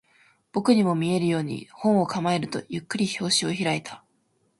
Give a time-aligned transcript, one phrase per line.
[0.51, 4.03] 僕にも見えるように、本を構えると、ゆっくり表紙を開いた